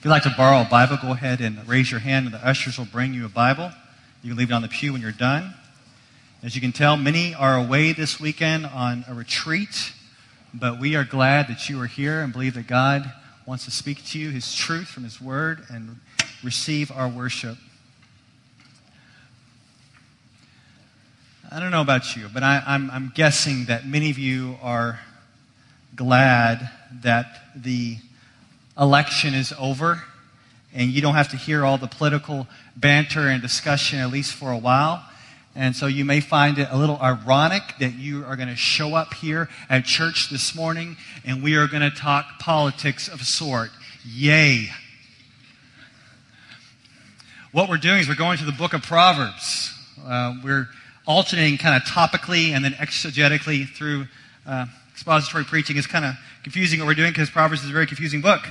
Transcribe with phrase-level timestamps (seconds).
[0.00, 2.42] If you'd like to borrow a Bible, go ahead and raise your hand, and the
[2.42, 3.70] ushers will bring you a Bible.
[4.22, 5.52] You can leave it on the pew when you're done.
[6.42, 9.92] As you can tell, many are away this weekend on a retreat,
[10.54, 13.12] but we are glad that you are here and believe that God
[13.44, 16.00] wants to speak to you His truth from His Word and
[16.42, 17.58] receive our worship.
[21.52, 24.98] I don't know about you, but I, am guessing that many of you are
[25.94, 26.70] glad
[27.02, 27.98] that the
[28.80, 30.02] election is over
[30.72, 34.50] and you don't have to hear all the political banter and discussion, at least for
[34.50, 35.04] a while.
[35.54, 38.94] And so you may find it a little ironic that you are going to show
[38.94, 43.24] up here at church this morning and we are going to talk politics of a
[43.24, 43.70] sort.
[44.04, 44.68] Yay.
[47.52, 49.74] What we're doing is we're going to the book of Proverbs.
[50.06, 50.68] Uh, we're
[51.04, 54.06] alternating kind of topically and then exegetically through
[54.46, 55.76] uh, expository preaching.
[55.76, 58.46] It's kind of confusing what we're doing because Proverbs is a very confusing book.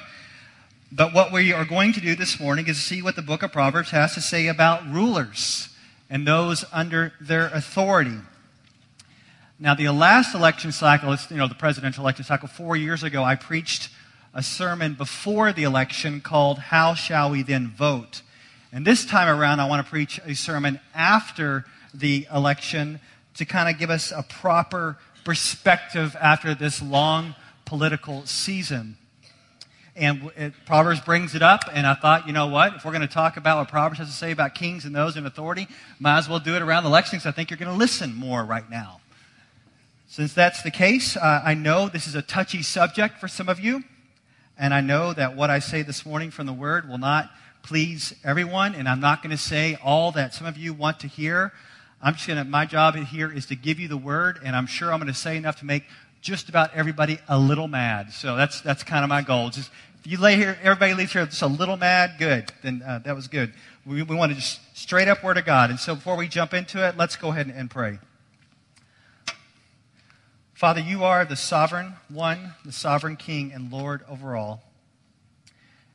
[0.92, 3.52] But what we are going to do this morning is see what the book of
[3.52, 5.70] Proverbs has to say about rulers
[6.10, 8.18] and those under their authority.
[9.60, 13.36] Now, the last election cycle, you know, the presidential election cycle, four years ago, I
[13.36, 13.90] preached
[14.34, 18.24] a sermon before the election called How Shall We Then Vote?
[18.72, 23.00] And this time around, I want to preach a sermon after the election
[23.36, 28.98] to kind of give us a proper perspective after this long political season
[29.96, 32.76] and it, Proverbs brings it up, and I thought, you know what?
[32.76, 35.18] If we're going to talk about what Proverbs has to say about kings and those
[35.18, 35.68] in authority,
[36.00, 37.26] might as well do it around the elections.
[37.26, 39.02] I think you're going to listen more right now.
[40.08, 43.60] Since that's the case, uh, I know this is a touchy subject for some of
[43.60, 43.84] you,
[44.58, 47.30] and I know that what I say this morning from the Word will not
[47.62, 51.08] please everyone, and I'm not going to say all that some of you want to
[51.08, 51.54] hear.
[52.02, 54.66] I'm just going to, my job here is to give you the Word, and I'm
[54.66, 55.84] sure I'm going to say enough to make
[56.22, 58.12] just about everybody a little mad.
[58.12, 59.50] So that's, that's kind of my goal.
[59.50, 62.52] Just if you lay here, everybody leaves here just a little mad, good.
[62.64, 63.54] Then uh, that was good.
[63.86, 65.70] We, we want to just straight up word of God.
[65.70, 68.00] And so before we jump into it, let's go ahead and, and pray.
[70.54, 74.62] Father, you are the sovereign one, the sovereign king and Lord over all.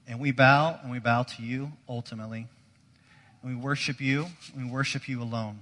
[0.06, 2.46] And we bow and we bow to you ultimately.
[3.42, 5.60] And we worship you, and we worship you alone.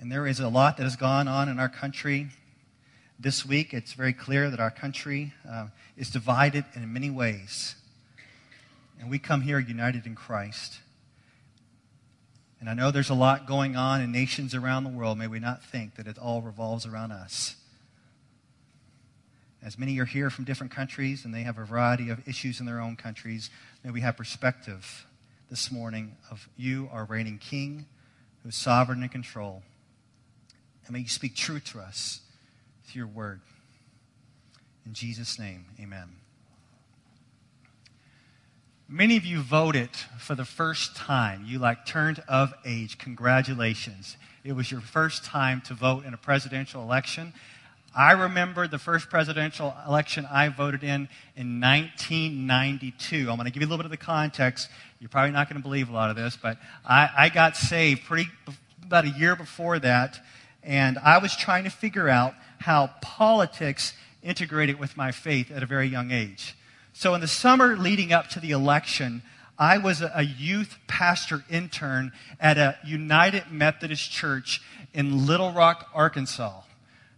[0.00, 2.28] And there is a lot that has gone on in our country
[3.18, 7.74] this week, it's very clear that our country uh, is divided in many ways.
[9.00, 10.78] And we come here united in Christ.
[12.60, 15.18] And I know there's a lot going on in nations around the world.
[15.18, 17.56] May we not think that it all revolves around us.
[19.62, 22.66] As many are here from different countries and they have a variety of issues in
[22.66, 23.50] their own countries,
[23.82, 25.06] may we have perspective
[25.50, 27.86] this morning of you, our reigning King,
[28.42, 29.62] who is sovereign and control.
[30.86, 32.20] And may you speak truth to us
[32.94, 33.40] your word.
[34.86, 36.08] In Jesus' name, amen.
[38.88, 41.44] Many of you voted for the first time.
[41.46, 42.96] You like turned of age.
[42.96, 44.16] Congratulations.
[44.44, 47.34] It was your first time to vote in a presidential election.
[47.94, 53.28] I remember the first presidential election I voted in in 1992.
[53.28, 54.70] I'm going to give you a little bit of the context.
[55.00, 58.04] You're probably not going to believe a lot of this, but I, I got saved
[58.04, 58.28] pretty
[58.82, 60.18] about a year before that,
[60.62, 65.66] and I was trying to figure out how politics integrated with my faith at a
[65.66, 66.56] very young age.
[66.92, 69.22] So, in the summer leading up to the election,
[69.58, 74.62] I was a youth pastor intern at a United Methodist Church
[74.94, 76.60] in Little Rock, Arkansas.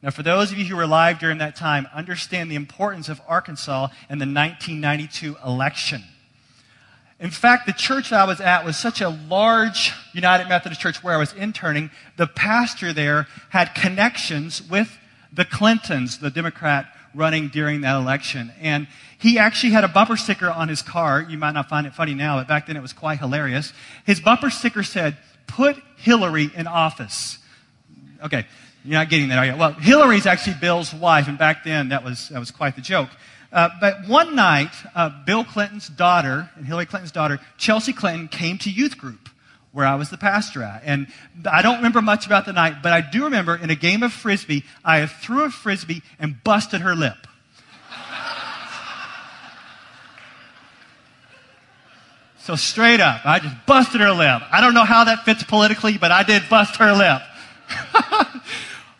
[0.02, 3.20] Now, for those of you who were alive during that time, understand the importance of
[3.28, 6.02] Arkansas in the 1992 election.
[7.18, 11.14] In fact, the church I was at was such a large United Methodist church where
[11.14, 11.90] I was interning.
[12.16, 14.96] The pastor there had connections with
[15.32, 18.52] the Clintons, the Democrat running during that election.
[18.60, 18.86] And
[19.18, 21.26] he actually had a bumper sticker on his car.
[21.28, 23.72] You might not find it funny now, but back then it was quite hilarious.
[24.06, 27.38] His bumper sticker said, Put Hillary in office.
[28.22, 28.46] Okay,
[28.84, 29.56] you're not getting that, are you?
[29.56, 33.08] Well, Hillary's actually Bill's wife, and back then that was, that was quite the joke.
[33.52, 38.58] Uh, but one night, uh, Bill Clinton's daughter and Hillary Clinton's daughter, Chelsea Clinton, came
[38.58, 39.29] to youth group
[39.72, 40.82] where I was the pastor at.
[40.84, 41.06] And
[41.50, 44.12] I don't remember much about the night, but I do remember in a game of
[44.12, 47.26] frisbee, I threw a frisbee and busted her lip.
[52.38, 54.42] so straight up, I just busted her lip.
[54.50, 57.22] I don't know how that fits politically, but I did bust her lip.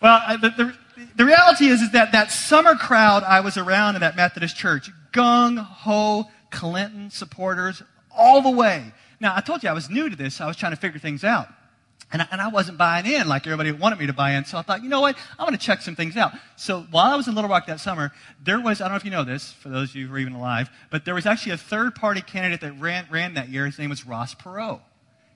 [0.01, 0.75] well, the, the,
[1.17, 4.91] the reality is, is that that summer crowd I was around in that Methodist church,
[5.13, 7.83] gung ho Clinton supporters
[8.17, 8.93] all the way.
[9.21, 11.25] Now, I told you I was new to this, I was trying to figure things
[11.25, 11.49] out.
[12.13, 14.45] And I, and I wasn't buying in like everybody wanted me to buy in.
[14.45, 15.17] So I thought, you know what?
[15.39, 16.33] I'm going to check some things out.
[16.57, 18.11] So while I was in Little Rock that summer,
[18.43, 20.19] there was, I don't know if you know this, for those of you who are
[20.19, 23.67] even alive, but there was actually a third party candidate that ran, ran that year.
[23.67, 24.81] His name was Ross Perot.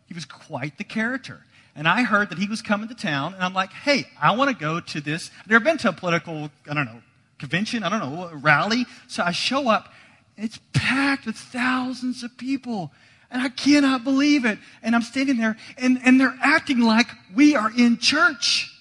[0.07, 1.43] He was quite the character.
[1.77, 4.51] And I heard that he was coming to town, and I'm like, hey, I want
[4.51, 5.31] to go to this.
[5.41, 7.03] I've never been to a political, I don't know,
[7.39, 8.87] convention, I don't know, rally.
[9.09, 9.93] So I show up,
[10.37, 12.93] it's packed with thousands of people.
[13.35, 14.61] And I cannot believe it.
[14.81, 18.73] And I'm standing there, and, and they're acting like we are in church.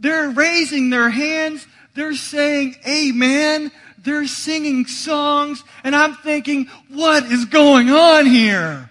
[0.00, 1.64] They're raising their hands.
[1.94, 3.70] They're saying, Amen.
[3.98, 5.62] They're singing songs.
[5.84, 8.90] And I'm thinking, what is going on here?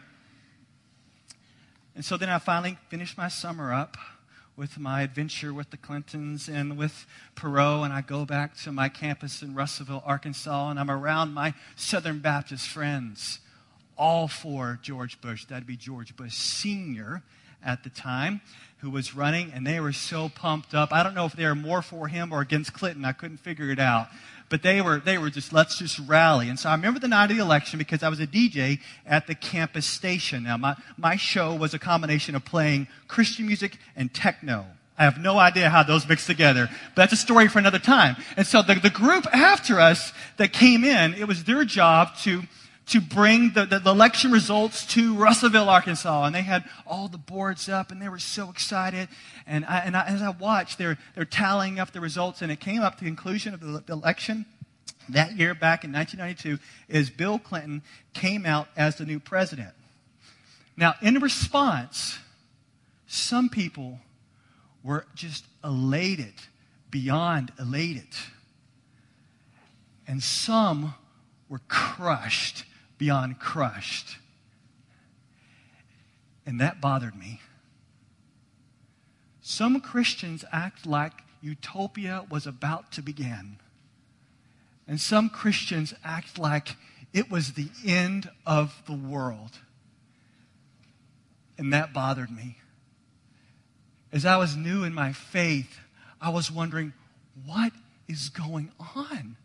[1.95, 3.97] And so then I finally finished my summer up
[4.55, 8.87] with my adventure with the Clintons and with Perot, and I go back to my
[8.87, 13.39] campus in Russellville, Arkansas, and I'm around my Southern Baptist friends
[13.97, 15.45] all for George Bush.
[15.45, 17.21] That'd be George Bush Sr.
[17.63, 18.41] at the time,
[18.79, 20.91] who was running, and they were so pumped up.
[20.91, 23.05] I don't know if they were more for him or against Clinton.
[23.05, 24.07] I couldn't figure it out.
[24.49, 26.49] But they were, they were just, let's just rally.
[26.49, 29.25] And so I remember the night of the election because I was a DJ at
[29.25, 30.43] the campus station.
[30.43, 34.65] Now, my, my show was a combination of playing Christian music and techno.
[34.97, 38.15] I have no idea how those mixed together, but that's a story for another time.
[38.37, 42.43] And so the, the group after us that came in, it was their job to
[42.87, 46.25] to bring the, the, the, election results to Russellville, Arkansas.
[46.25, 49.07] And they had all the boards up and they were so excited.
[49.47, 52.59] And, I, and I, as I watched, they're, they're tallying up the results and it
[52.59, 54.45] came up to the conclusion of the, the election
[55.09, 57.81] that year back in 1992 is Bill Clinton
[58.13, 59.73] came out as the new president.
[60.77, 62.17] Now, in response,
[63.05, 63.99] some people
[64.83, 66.33] were just elated,
[66.89, 68.07] beyond elated.
[70.07, 70.95] And some
[71.47, 72.65] were crushed
[73.03, 74.15] beyond crushed.
[76.45, 77.41] And that bothered me.
[79.41, 81.11] Some Christians act like
[81.41, 83.57] utopia was about to begin.
[84.87, 86.77] And some Christians act like
[87.11, 89.59] it was the end of the world.
[91.57, 92.55] And that bothered me.
[94.13, 95.77] As I was new in my faith,
[96.21, 96.93] I was wondering,
[97.45, 97.73] what
[98.07, 99.35] is going on?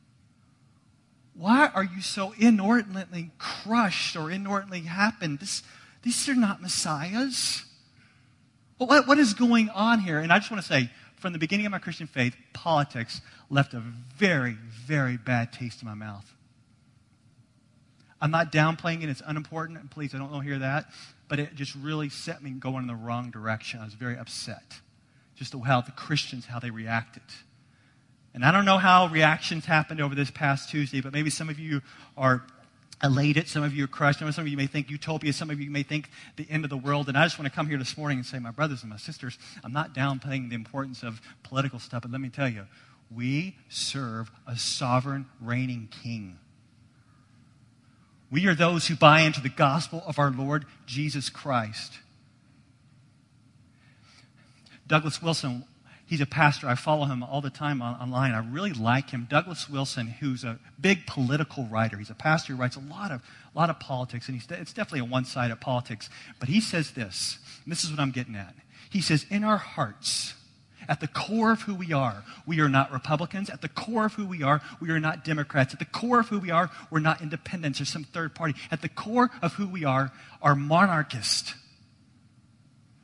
[1.38, 5.38] Why are you so inordinately crushed or inordinately happened?
[5.38, 5.62] This,
[6.02, 7.64] these are not messiahs.
[8.78, 10.18] what, what is going on here?
[10.18, 13.20] And I just want to say, from the beginning of my Christian faith, politics
[13.50, 13.78] left a
[14.16, 16.28] very, very bad taste in my mouth.
[18.20, 20.86] I'm not downplaying it, it's unimportant, and please, I don't want to hear that,
[21.28, 23.78] but it just really set me going in the wrong direction.
[23.78, 24.80] I was very upset.
[25.36, 27.22] Just the how the Christians, how they reacted.
[28.38, 31.58] And I don't know how reactions happened over this past Tuesday, but maybe some of
[31.58, 31.82] you
[32.16, 32.44] are
[33.02, 33.48] elated.
[33.48, 34.20] Some of you are crushed.
[34.20, 35.32] Some of you may think utopia.
[35.32, 37.08] Some of you may think the end of the world.
[37.08, 38.96] And I just want to come here this morning and say, my brothers and my
[38.96, 42.66] sisters, I'm not downplaying the importance of political stuff, but let me tell you,
[43.12, 46.38] we serve a sovereign, reigning king.
[48.30, 51.94] We are those who buy into the gospel of our Lord Jesus Christ.
[54.86, 55.64] Douglas Wilson
[56.08, 56.66] He's a pastor.
[56.66, 58.32] I follow him all the time on, online.
[58.32, 59.26] I really like him.
[59.28, 61.98] Douglas Wilson, who's a big political writer.
[61.98, 63.20] He's a pastor who writes a lot of,
[63.54, 66.08] a lot of politics, and he's, it's definitely a one sided politics.
[66.40, 68.54] But he says this, and this is what I'm getting at.
[68.88, 70.32] He says, In our hearts,
[70.88, 73.50] at the core of who we are, we are not Republicans.
[73.50, 75.74] At the core of who we are, we are not Democrats.
[75.74, 78.54] At the core of who we are, we're not independents or some third party.
[78.70, 81.54] At the core of who we are, are monarchists.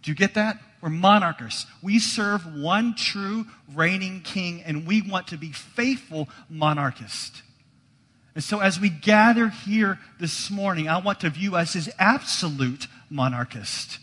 [0.02, 0.58] Do you get that?
[0.84, 1.64] We're monarchists.
[1.80, 7.42] We serve one true reigning king, and we want to be faithful monarchists.
[8.34, 12.86] And so, as we gather here this morning, I want to view us as absolute
[13.08, 13.98] monarchists,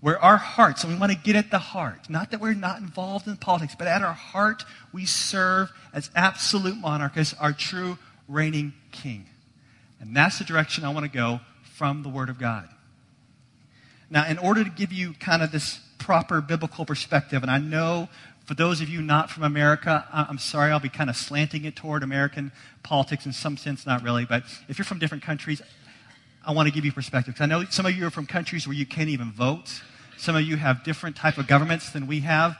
[0.00, 2.80] where our hearts, and we want to get at the heart, not that we're not
[2.80, 8.72] involved in politics, but at our heart, we serve as absolute monarchists, our true reigning
[8.90, 9.26] king.
[10.00, 11.38] And that's the direction I want to go
[11.76, 12.68] from the Word of God.
[14.10, 17.42] Now, in order to give you kind of this proper biblical perspective.
[17.42, 18.08] And I know
[18.44, 21.74] for those of you not from America, I'm sorry, I'll be kind of slanting it
[21.74, 22.52] toward American
[22.84, 24.24] politics in some sense, not really.
[24.24, 25.60] But if you're from different countries,
[26.46, 27.34] I want to give you perspective.
[27.34, 29.82] Because I know some of you are from countries where you can't even vote.
[30.16, 32.56] Some of you have different type of governments than we have.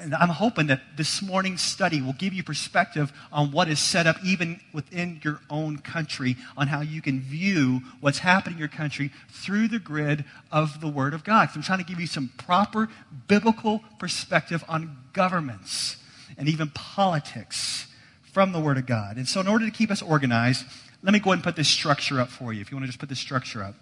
[0.00, 4.06] And I'm hoping that this morning's study will give you perspective on what is set
[4.06, 8.68] up even within your own country, on how you can view what's happening in your
[8.68, 11.50] country through the grid of the Word of God.
[11.50, 12.88] So I'm trying to give you some proper
[13.28, 15.98] biblical perspective on governments
[16.38, 17.86] and even politics
[18.32, 19.18] from the Word of God.
[19.18, 20.64] And so, in order to keep us organized,
[21.02, 22.62] let me go ahead and put this structure up for you.
[22.62, 23.74] If you want to just put this structure up,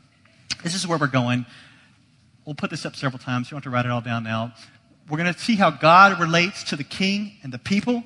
[0.65, 1.47] this is where we're going
[2.49, 3.51] we'll put this up several times.
[3.51, 4.55] You don't have to write it all down now.
[5.09, 8.03] We're going to see how God relates to the king and the people.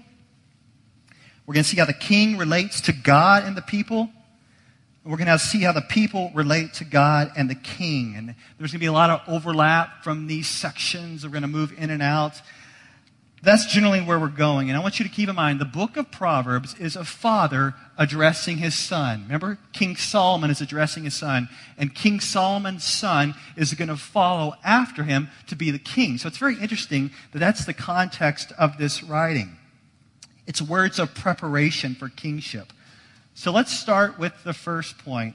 [1.47, 4.09] We're going to see how the king relates to God and the people.
[5.04, 8.14] We're going to see how the people relate to God and the king.
[8.16, 8.28] And
[8.59, 11.25] there's going to be a lot of overlap from these sections.
[11.25, 12.40] We're going to move in and out.
[13.45, 14.71] That's generally where we're going.
[14.71, 17.75] And I want you to keep in mind the book of Proverbs is a father
[17.99, 19.25] addressing his son.
[19.25, 24.55] Remember, King Solomon is addressing his son, and King Solomon's son is going to follow
[24.63, 26.19] after him to be the king.
[26.19, 29.57] So it's very interesting that that's the context of this writing.
[30.47, 32.73] It's words of preparation for kingship.
[33.35, 35.35] So let's start with the first point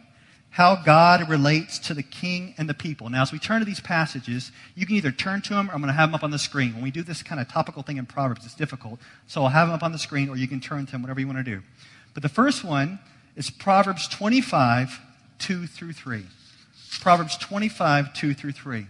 [0.58, 3.12] how God relates to the king and the people.
[3.12, 5.82] Now, as we turn to these passages, you can either turn to them or I'm
[5.82, 6.74] going to have them up on the screen.
[6.74, 9.00] When we do this kind of topical thing in Proverbs, it's difficult.
[9.28, 11.20] So I'll have them up on the screen or you can turn to them, whatever
[11.20, 11.62] you want to do.
[12.16, 12.98] But the first one
[13.36, 15.00] is Proverbs 25,
[15.38, 16.26] 2 through 3.
[17.02, 18.88] Proverbs 25, 2 through 3.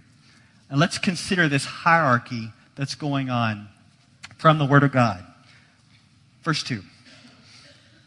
[0.70, 3.68] And let's consider this hierarchy that's going on
[4.38, 5.22] from the Word of God.
[6.44, 6.82] Verse 2.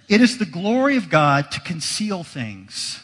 [0.08, 3.00] It is the glory of God to conceal things,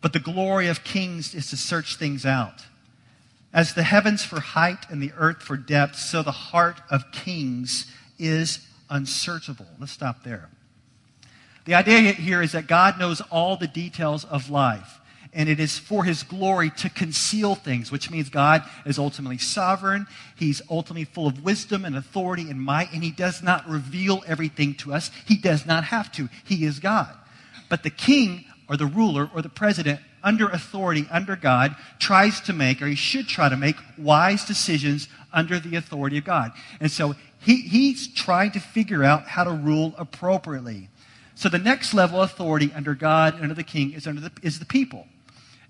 [0.00, 2.64] but the glory of kings is to search things out.
[3.52, 7.86] As the heavens for height and the earth for depth, so the heart of kings
[8.18, 9.66] is unsearchable.
[9.78, 10.48] Let's stop there.
[11.64, 15.00] The idea here is that God knows all the details of life
[15.32, 20.06] and it is for his glory to conceal things, which means God is ultimately sovereign.
[20.36, 24.74] He's ultimately full of wisdom and authority and might, and he does not reveal everything
[24.76, 25.10] to us.
[25.26, 26.28] He does not have to.
[26.44, 27.14] He is God.
[27.68, 32.52] But the king or the ruler or the president under authority, under God, tries to
[32.52, 36.52] make, or he should try to make, wise decisions under the authority of God.
[36.78, 40.88] And so he, he's trying to figure out how to rule appropriately.
[41.34, 44.30] So the next level of authority under God and under the king is, under the,
[44.42, 45.06] is the people.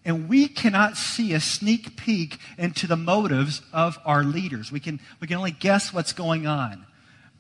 [0.04, 4.73] And we cannot see a sneak peek into the motives of our leaders.
[4.73, 6.85] We can, we can only guess what's going on.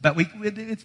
[0.02, 0.24] But we,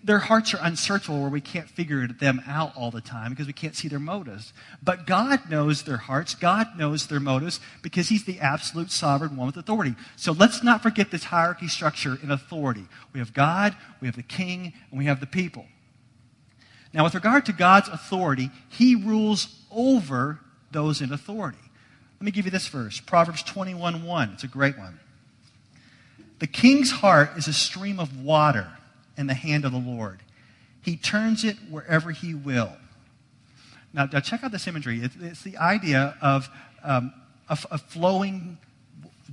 [0.03, 3.53] their hearts are unsearchable where we can't figure them out all the time because we
[3.53, 4.51] can't see their motives.
[4.83, 6.35] But God knows their hearts.
[6.35, 9.95] God knows their motives because He's the absolute sovereign one with authority.
[10.17, 12.87] So let's not forget this hierarchy structure in authority.
[13.13, 15.65] We have God, we have the king, and we have the people.
[16.93, 20.41] Now, with regard to God's authority, He rules over
[20.71, 21.57] those in authority.
[22.19, 24.31] Let me give you this verse Proverbs 21 1.
[24.33, 24.99] It's a great one.
[26.39, 28.67] The king's heart is a stream of water
[29.17, 30.21] in the hand of the Lord.
[30.81, 32.73] He turns it wherever he will.
[33.93, 35.01] Now, now check out this imagery.
[35.01, 36.49] It's, the idea of
[36.83, 37.13] um,
[37.49, 38.57] a, a flowing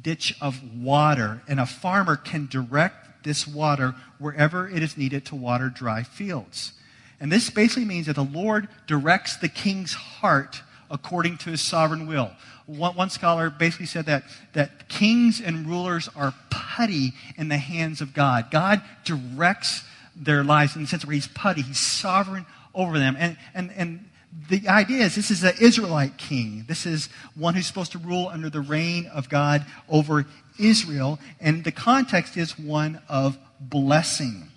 [0.00, 5.36] ditch of water, and a farmer can direct this water wherever it is needed to
[5.36, 6.72] water dry fields.
[7.20, 12.06] And this basically means that the Lord directs the king's heart according to his sovereign
[12.06, 12.32] will.
[12.66, 16.34] One, one, scholar basically said that, that kings and rulers are
[16.76, 18.50] putty in the hands of God.
[18.50, 19.82] God directs
[20.14, 23.16] their lives in the sense where he's putty, he's sovereign over them.
[23.18, 24.10] And, and, and
[24.48, 26.64] the idea is this is an Israelite king.
[26.66, 30.26] This is one who's supposed to rule under the reign of God over
[30.58, 31.18] Israel.
[31.40, 34.48] And the context is one of blessing,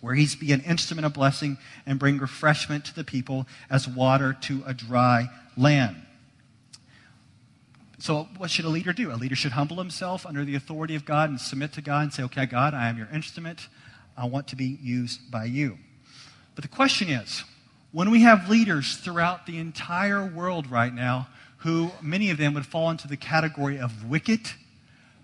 [0.00, 4.36] where he's be an instrument of blessing and bring refreshment to the people as water
[4.42, 5.96] to a dry land.
[8.04, 9.10] So, what should a leader do?
[9.12, 12.12] A leader should humble himself under the authority of God and submit to God and
[12.12, 13.68] say, Okay, God, I am your instrument.
[14.14, 15.78] I want to be used by you.
[16.54, 17.44] But the question is
[17.92, 21.28] when we have leaders throughout the entire world right now
[21.60, 24.50] who many of them would fall into the category of wicked,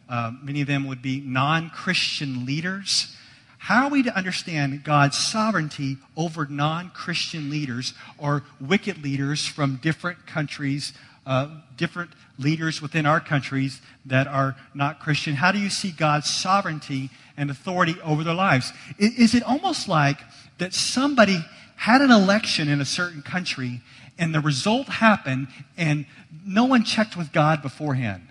[0.09, 3.15] uh, many of them would be non Christian leaders.
[3.59, 9.77] How are we to understand God's sovereignty over non Christian leaders or wicked leaders from
[9.83, 10.95] different countries,
[11.27, 15.35] uh, different leaders within our countries that are not Christian?
[15.35, 18.73] How do you see God's sovereignty and authority over their lives?
[18.99, 20.19] Is, is it almost like
[20.59, 21.39] that somebody
[21.77, 23.81] had an election in a certain country
[24.19, 26.07] and the result happened and
[26.45, 28.27] no one checked with God beforehand?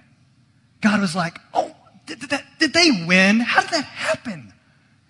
[0.81, 3.39] God was like, oh, did, did, that, did they win?
[3.39, 4.53] How did that happen?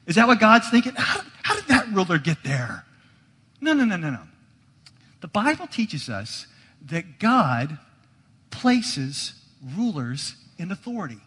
[0.08, 0.94] Is that what God's thinking?
[0.96, 2.86] How, how did that ruler get there?
[3.62, 4.22] No, no, no, no, no.
[5.22, 6.48] The Bible teaches us
[6.86, 7.78] that God
[8.52, 9.34] places
[9.76, 11.20] rulers in authority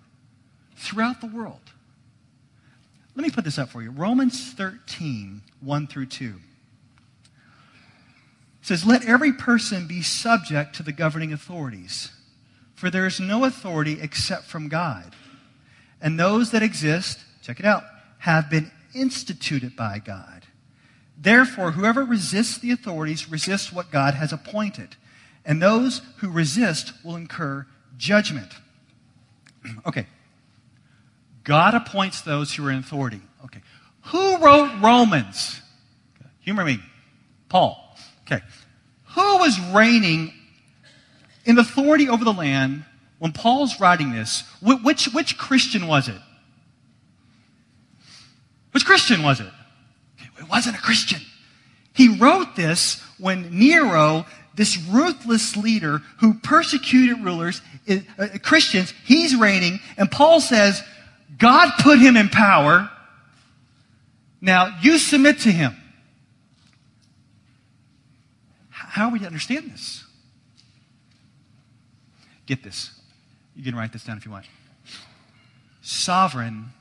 [0.76, 1.60] throughout the world.
[3.14, 3.90] Let me put this up for you.
[3.90, 6.34] Romans 13, 1 through 2
[8.62, 12.10] says, Let every person be subject to the governing authorities,
[12.74, 15.14] for there is no authority except from God.
[16.00, 17.84] And those that exist, check it out,
[18.18, 20.46] have been instituted by God.
[21.18, 24.96] Therefore, whoever resists the authorities resists what God has appointed,
[25.44, 28.52] and those who resist will incur judgment.
[29.86, 30.06] okay.
[31.44, 33.20] God appoints those who are in authority.
[33.44, 33.60] Okay.
[34.06, 35.60] Who wrote Romans?
[36.40, 36.80] Humor me.
[37.48, 37.96] Paul.
[38.26, 38.42] Okay.
[39.14, 40.32] Who was reigning
[41.44, 42.84] in authority over the land
[43.18, 44.44] when Paul's writing this?
[44.60, 46.20] Which, which Christian was it?
[48.72, 49.50] Which Christian was it?
[50.38, 51.20] It wasn't a Christian.
[51.92, 59.80] He wrote this when Nero, this ruthless leader who persecuted rulers, uh, Christians, he's reigning,
[59.96, 60.82] and Paul says,
[61.38, 62.90] God put him in power.
[64.40, 65.76] Now you submit to him.
[68.70, 70.04] How are we to understand this?
[72.44, 72.90] Get this.
[73.56, 74.46] You can write this down if you want.
[75.80, 76.72] Sovereign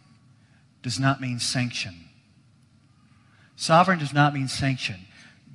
[0.84, 1.96] does not mean sanction.
[3.56, 5.06] Sovereign does not mean sanction.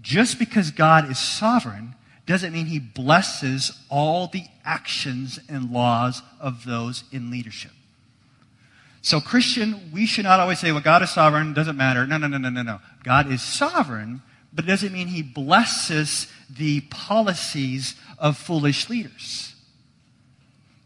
[0.00, 1.94] Just because God is sovereign
[2.26, 7.71] doesn't mean he blesses all the actions and laws of those in leadership.
[9.02, 12.06] So, Christian, we should not always say, well, God is sovereign, doesn't matter.
[12.06, 12.80] No, no, no, no, no, no.
[13.04, 14.21] God is sovereign,
[14.52, 19.54] but it doesn't mean he blesses the policies of foolish leaders.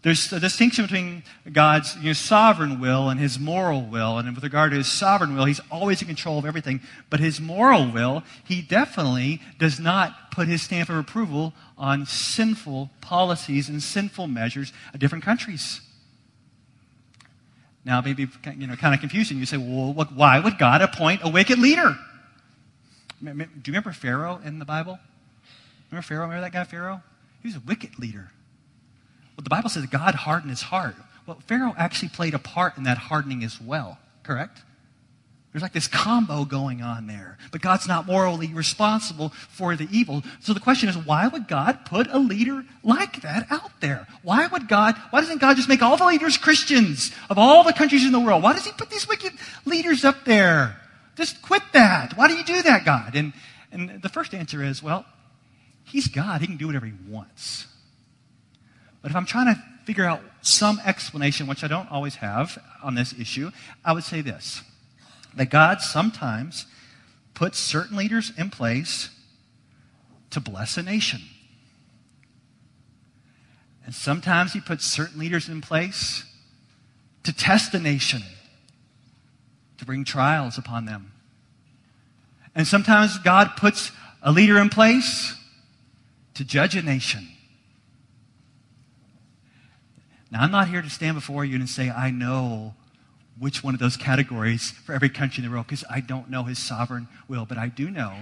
[0.02, 4.16] There's a distinction between God's you know, sovereign will and his moral will.
[4.16, 6.80] And with regard to his sovereign will, he's always in control of everything.
[7.10, 12.90] But his moral will, he definitely does not put his stamp of approval on sinful
[13.02, 15.82] policies and sinful measures of different countries.
[17.84, 18.26] Now, maybe
[18.56, 19.38] you know, kind of confusing.
[19.38, 21.96] You say, well, why would God appoint a wicked leader?
[23.22, 24.98] Do you remember Pharaoh in the Bible?
[25.90, 26.22] Remember Pharaoh?
[26.22, 27.02] Remember that guy, Pharaoh?
[27.42, 28.30] He was a wicked leader.
[29.40, 30.96] Well, the Bible says God hardened his heart.
[31.24, 34.60] Well, Pharaoh actually played a part in that hardening as well, correct?
[35.50, 37.38] There's like this combo going on there.
[37.50, 40.22] But God's not morally responsible for the evil.
[40.40, 44.06] So the question is, why would God put a leader like that out there?
[44.22, 47.72] Why would God, why doesn't God just make all the leaders Christians of all the
[47.72, 48.42] countries in the world?
[48.42, 49.32] Why does he put these wicked
[49.64, 50.76] leaders up there?
[51.16, 52.12] Just quit that.
[52.14, 53.14] Why do you do that, God?
[53.14, 53.32] And,
[53.72, 55.06] and the first answer is, well,
[55.84, 56.42] he's God.
[56.42, 57.66] He can do whatever he wants.
[59.02, 62.94] But if I'm trying to figure out some explanation, which I don't always have on
[62.94, 63.50] this issue,
[63.84, 64.62] I would say this
[65.36, 66.66] that God sometimes
[67.34, 69.10] puts certain leaders in place
[70.30, 71.20] to bless a nation.
[73.84, 76.24] And sometimes he puts certain leaders in place
[77.22, 78.22] to test a nation,
[79.78, 81.12] to bring trials upon them.
[82.54, 85.34] And sometimes God puts a leader in place
[86.34, 87.26] to judge a nation.
[90.30, 92.74] Now, I'm not here to stand before you and say, I know
[93.38, 96.44] which one of those categories for every country in the world because I don't know
[96.44, 98.14] his sovereign will, but I do know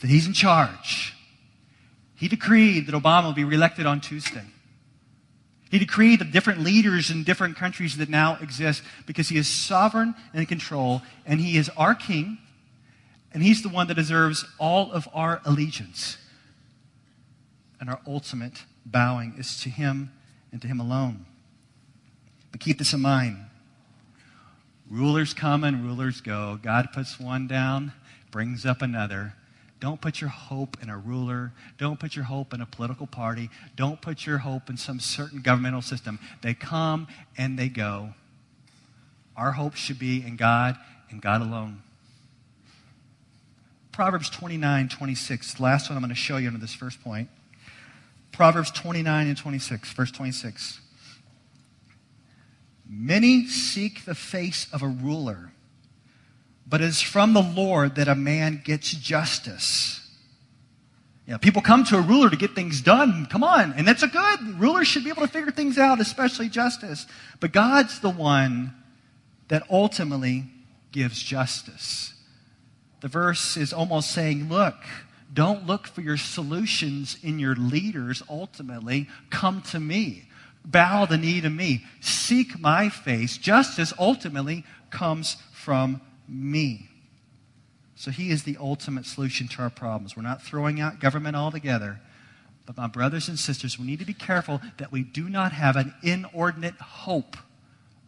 [0.00, 1.14] that he's in charge.
[2.14, 4.44] He decreed that Obama will be reelected on Tuesday.
[5.70, 10.14] He decreed the different leaders in different countries that now exist because he is sovereign
[10.32, 12.36] and in control, and he is our king,
[13.32, 16.18] and he's the one that deserves all of our allegiance.
[17.80, 20.12] And our ultimate bowing is to him
[20.52, 21.24] and to him alone.
[22.52, 23.38] But keep this in mind.
[24.90, 26.58] Rulers come and rulers go.
[26.62, 27.92] God puts one down,
[28.30, 29.34] brings up another.
[29.80, 31.52] Don't put your hope in a ruler.
[31.76, 33.50] Don't put your hope in a political party.
[33.74, 36.20] Don't put your hope in some certain governmental system.
[36.40, 38.10] They come and they go.
[39.36, 40.76] Our hope should be in God
[41.10, 41.82] and God alone.
[43.90, 45.58] Proverbs 29, 26.
[45.58, 47.28] Last one I'm going to show you under this first point.
[48.30, 50.81] Proverbs 29 and 26, verse 26.
[52.94, 55.50] Many seek the face of a ruler,
[56.66, 60.06] but it is from the Lord that a man gets justice.
[61.26, 63.26] Yeah, people come to a ruler to get things done.
[63.30, 63.72] Come on.
[63.72, 64.60] And that's a good.
[64.60, 67.06] Rulers should be able to figure things out, especially justice.
[67.40, 68.74] But God's the one
[69.48, 70.44] that ultimately
[70.90, 72.12] gives justice.
[73.00, 74.74] The verse is almost saying, look,
[75.32, 79.08] don't look for your solutions in your leaders ultimately.
[79.30, 80.28] Come to me
[80.64, 83.36] bow the knee to me, seek my face.
[83.36, 86.88] Justice ultimately comes from me.
[87.94, 90.16] So he is the ultimate solution to our problems.
[90.16, 92.00] We're not throwing out government altogether.
[92.66, 95.76] But my brothers and sisters, we need to be careful that we do not have
[95.76, 97.36] an inordinate hope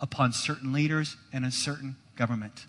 [0.00, 2.66] upon certain leaders and a certain government.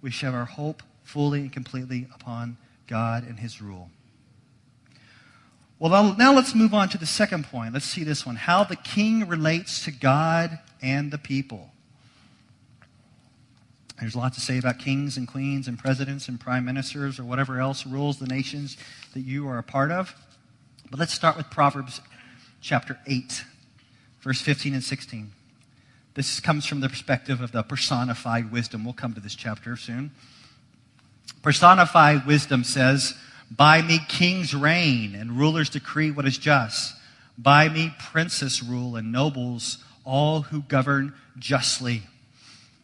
[0.00, 3.90] We should have our hope fully and completely upon God and his rule.
[5.78, 7.74] Well, now let's move on to the second point.
[7.74, 11.70] Let's see this one how the king relates to God and the people.
[14.00, 17.24] There's a lot to say about kings and queens and presidents and prime ministers or
[17.24, 18.76] whatever else rules the nations
[19.14, 20.14] that you are a part of.
[20.90, 22.00] But let's start with Proverbs
[22.60, 23.44] chapter 8,
[24.20, 25.32] verse 15 and 16.
[26.14, 28.84] This comes from the perspective of the personified wisdom.
[28.84, 30.12] We'll come to this chapter soon.
[31.42, 33.14] Personified wisdom says,
[33.54, 36.96] By me kings reign and rulers decree what is just.
[37.36, 42.02] By me princes rule and nobles, all who govern justly.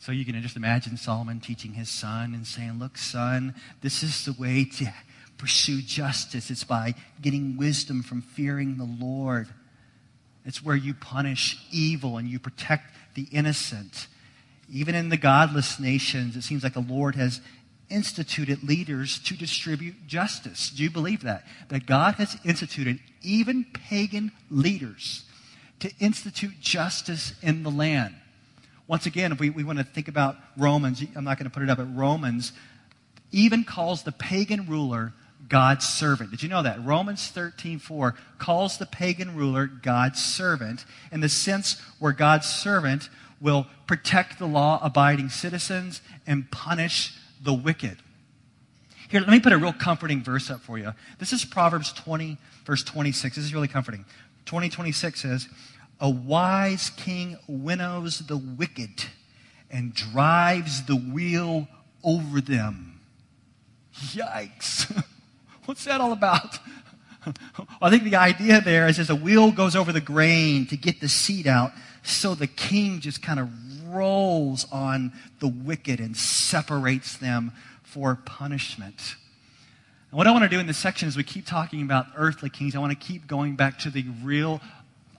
[0.01, 4.25] So you can just imagine Solomon teaching his son and saying, Look, son, this is
[4.25, 4.93] the way to
[5.39, 6.51] pursue justice.
[6.51, 9.49] It's by getting wisdom from fearing the Lord.
[10.45, 14.07] It's where you punish evil and you protect the innocent.
[14.73, 17.41] Even in the godless nations, it seems like the Lord has
[17.91, 20.71] instituted leaders to distribute justice.
[20.71, 21.45] Do you believe that?
[21.69, 25.25] That God has instituted even pagan leaders
[25.81, 28.15] to institute justice in the land.
[28.87, 31.63] Once again, if we, we want to think about Romans, I'm not going to put
[31.63, 32.53] it up, but Romans
[33.33, 35.13] even calls the pagan ruler
[35.49, 36.31] God's servant.
[36.31, 36.85] Did you know that?
[36.85, 43.09] Romans 13, 4 calls the pagan ruler God's servant in the sense where God's servant
[43.41, 47.99] will protect the law abiding citizens and punish the wicked.
[49.09, 50.93] Here, let me put a real comforting verse up for you.
[51.19, 53.37] This is Proverbs 20, verse 26.
[53.37, 54.05] This is really comforting.
[54.47, 55.49] 2026 says,
[56.01, 59.07] A wise king winnows the wicked
[59.71, 61.69] and drives the wheel
[62.05, 63.01] over them.
[63.95, 65.05] Yikes.
[65.65, 66.59] What's that all about?
[67.83, 71.01] I think the idea there is as a wheel goes over the grain to get
[71.01, 71.73] the seed out,
[72.03, 73.49] so the king just kind of
[73.93, 79.17] rolls on the wicked and separates them for punishment.
[80.11, 82.51] And what I want to do in this section is we keep talking about earthly
[82.51, 82.75] kings.
[82.75, 84.61] I want to keep going back to the real,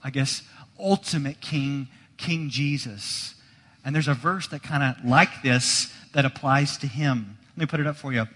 [0.02, 0.42] I guess,
[0.78, 3.34] ultimate king, King Jesus.
[3.84, 7.38] And there's a verse that kind of like this that applies to him.
[7.56, 8.26] Let me put it up for you.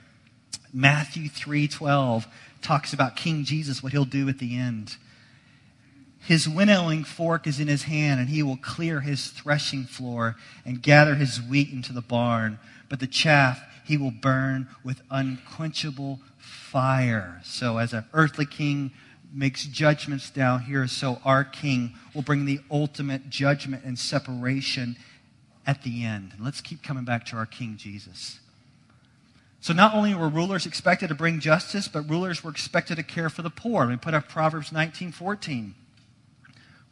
[0.73, 2.27] Matthew 3:12
[2.63, 4.97] talks about King Jesus, what he'll do at the end.
[6.27, 10.35] His winnowing fork is in his hand, and he will clear his threshing floor
[10.65, 12.59] and gather his wheat into the barn.
[12.89, 17.41] But the chaff he will burn with unquenchable fire.
[17.45, 18.91] So, as an earthly king
[19.33, 24.97] makes judgments down here, so our king will bring the ultimate judgment and separation
[25.65, 26.33] at the end.
[26.35, 28.41] And let's keep coming back to our King Jesus.
[29.61, 33.31] So not only were rulers expected to bring justice, but rulers were expected to care
[33.31, 33.87] for the poor.
[33.87, 35.75] We put up Proverbs 19:14.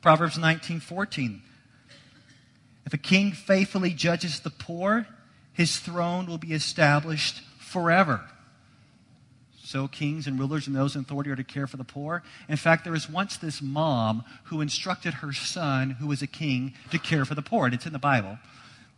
[0.04, 1.40] Proverbs 19:14.
[2.84, 5.06] If a king faithfully judges the poor,
[5.54, 8.22] his throne will be established forever.
[9.62, 12.22] So kings and rulers and those in authority are to care for the poor.
[12.50, 16.74] In fact, there was once this mom who instructed her son, who was a king,
[16.90, 17.64] to care for the poor.
[17.64, 18.38] And it's in the Bible.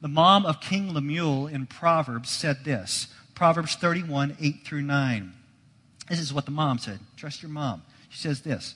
[0.01, 5.33] The mom of King Lemuel in Proverbs said this Proverbs 31, 8 through 9.
[6.09, 6.99] This is what the mom said.
[7.17, 7.85] Trust your mom.
[8.09, 8.75] She says this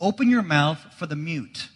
[0.00, 1.68] Open your mouth for the mute,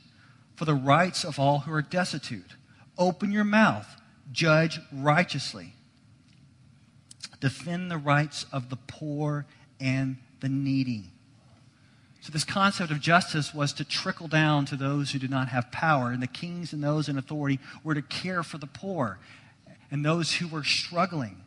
[0.54, 2.54] for the rights of all who are destitute.
[2.98, 3.86] Open your mouth,
[4.30, 5.74] judge righteously.
[7.40, 9.46] Defend the rights of the poor
[9.80, 11.04] and the needy.
[12.20, 15.72] So, this concept of justice was to trickle down to those who did not have
[15.72, 19.18] power, and the kings and those in authority were to care for the poor
[19.90, 21.42] and those who were struggling,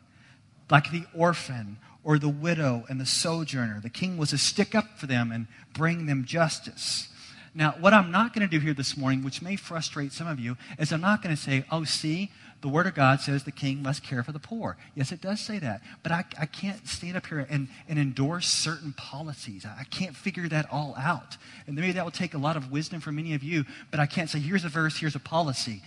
[0.70, 3.80] like the orphan or the widow and the sojourner.
[3.80, 7.08] The king was to stick up for them and bring them justice.
[7.54, 10.40] Now, what I'm not going to do here this morning, which may frustrate some of
[10.40, 12.30] you, is I'm not going to say, oh, see,
[12.62, 14.76] the Word of God says the king must care for the poor.
[14.94, 15.82] Yes, it does say that.
[16.02, 19.64] But I, I can't stand up here and, and endorse certain policies.
[19.64, 21.36] I can't figure that all out.
[21.66, 24.06] And maybe that will take a lot of wisdom from many of you, but I
[24.06, 25.82] can't say, here's a verse, here's a policy.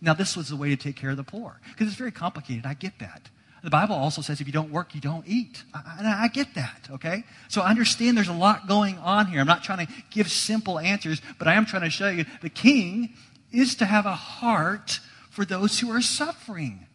[0.00, 1.60] Now, this was the way to take care of the poor.
[1.70, 2.66] Because it's very complicated.
[2.66, 3.28] I get that.
[3.62, 5.62] The Bible also says if you don't work, you don't eat.
[5.72, 7.22] I, I, get that, okay?
[7.48, 9.40] So I understand there's a lot going on here.
[9.40, 12.50] I'm not trying to give simple answers, but I am trying to show you the
[12.50, 13.14] king
[13.52, 14.98] is to have a heart
[15.30, 16.86] for those who are suffering.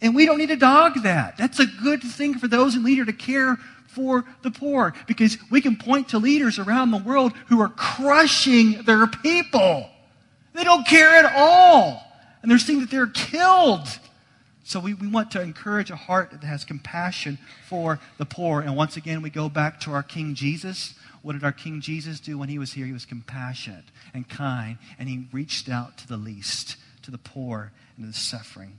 [0.00, 1.36] And we don't need to dog that.
[1.36, 3.56] That's a good thing for those in leader to care
[3.88, 8.82] for the poor because we can point to leaders around the world who are crushing
[8.82, 9.88] their people.
[10.52, 12.02] They don't care at all.
[12.42, 13.88] And they're seeing that they're killed
[14.66, 18.60] so we, we want to encourage a heart that has compassion for the poor.
[18.60, 20.94] And once again, we go back to our King Jesus.
[21.22, 22.84] What did our King Jesus do when he was here?
[22.84, 27.70] He was compassionate and kind, and he reached out to the least, to the poor,
[27.96, 28.78] and to the suffering.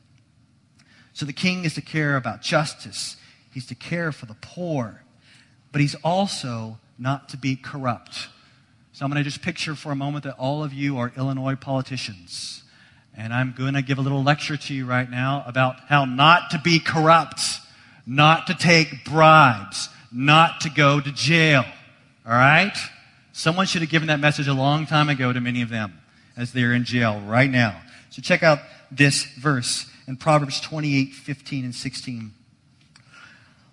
[1.14, 3.16] So the king is to care about justice,
[3.54, 5.04] he's to care for the poor,
[5.72, 8.28] but he's also not to be corrupt.
[8.92, 11.56] So I'm going to just picture for a moment that all of you are Illinois
[11.56, 12.64] politicians.
[13.18, 16.52] And I'm going to give a little lecture to you right now about how not
[16.52, 17.42] to be corrupt,
[18.06, 21.66] not to take bribes, not to go to jail.
[22.26, 22.78] All right?
[23.34, 26.00] Someone should have given that message a long time ago to many of them
[26.38, 27.82] as they're in jail right now.
[28.12, 28.60] So check out
[28.92, 32.32] this verse in Proverbs 28 15 and 16.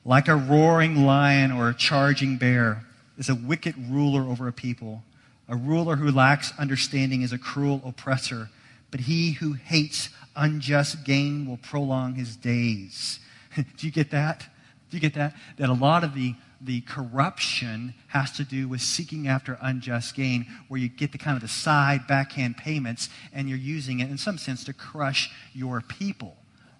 [0.06, 2.84] Like a roaring lion or a charging bear
[3.16, 5.02] is a wicked ruler over a people.
[5.48, 8.50] A ruler who lacks understanding is a cruel oppressor,
[8.94, 13.18] but he who hates unjust gain will prolong his days.
[13.56, 14.46] Do you get that?
[14.88, 15.34] Do you get that?
[15.56, 20.46] That a lot of the, the corruption has to do with seeking after unjust gain,
[20.68, 24.16] where you get the kind of the side backhand payments and you're using it in
[24.16, 26.36] some sense to crush your people.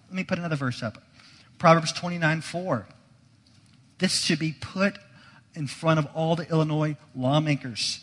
[0.07, 1.03] Let me put another verse up.
[1.57, 2.87] Proverbs 29 4.
[3.97, 4.99] This should be put
[5.53, 7.99] in front of all the Illinois lawmakers.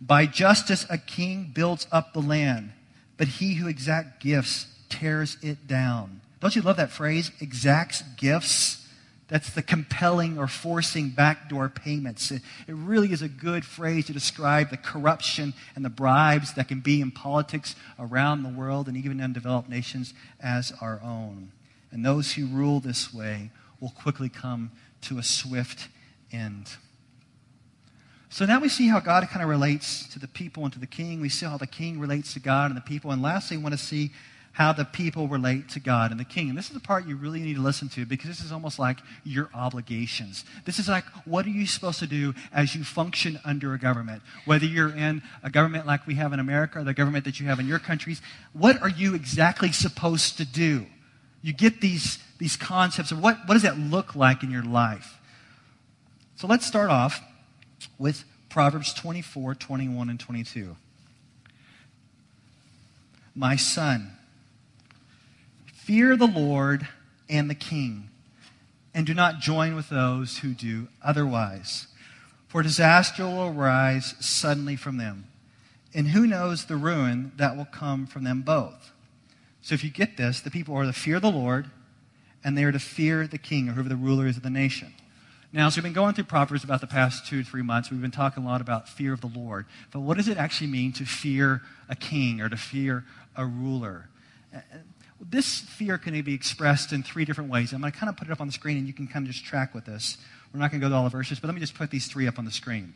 [0.00, 2.72] By justice, a king builds up the land,
[3.16, 6.20] but he who exacts gifts tears it down.
[6.40, 7.30] Don't you love that phrase?
[7.40, 8.86] Exacts gifts.
[9.28, 12.30] That's the compelling or forcing backdoor payments.
[12.30, 16.68] It, it, really is a good phrase to describe the corruption and the bribes that
[16.68, 21.50] can be in politics around the world and even in developed nations as our own.
[21.90, 23.50] And those who rule this way
[23.80, 24.70] will quickly come
[25.02, 25.88] to a swift
[26.30, 26.68] end.
[28.34, 30.88] So now we see how God kind of relates to the people and to the
[30.88, 31.20] king.
[31.20, 33.12] We see how the king relates to God and the people.
[33.12, 34.10] And lastly, we want to see
[34.50, 36.48] how the people relate to God and the king.
[36.48, 38.76] And this is the part you really need to listen to because this is almost
[38.76, 40.44] like your obligations.
[40.64, 44.20] This is like, what are you supposed to do as you function under a government?
[44.46, 47.46] Whether you're in a government like we have in America or the government that you
[47.46, 48.20] have in your countries,
[48.52, 50.86] what are you exactly supposed to do?
[51.40, 55.20] You get these, these concepts of what, what does that look like in your life?
[56.34, 57.20] So let's start off
[58.04, 60.76] with Proverbs 24, 21, and 22.
[63.34, 64.12] My son,
[65.72, 66.86] fear the Lord
[67.30, 68.10] and the king,
[68.92, 71.86] and do not join with those who do otherwise.
[72.46, 75.24] For disaster will arise suddenly from them,
[75.94, 78.92] and who knows the ruin that will come from them both.
[79.62, 81.70] So if you get this, the people are to fear the Lord,
[82.44, 84.92] and they are to fear the king, or whoever the ruler is of the nation.
[85.54, 88.10] Now, as we've been going through Proverbs about the past two, three months, we've been
[88.10, 89.66] talking a lot about fear of the Lord.
[89.92, 93.04] But what does it actually mean to fear a king or to fear
[93.36, 94.08] a ruler?
[94.52, 94.58] Uh,
[95.20, 97.72] this fear can be expressed in three different ways.
[97.72, 99.24] I'm going to kind of put it up on the screen and you can kind
[99.28, 100.18] of just track with this.
[100.52, 102.08] We're not going to go to all the verses, but let me just put these
[102.08, 102.92] three up on the screen.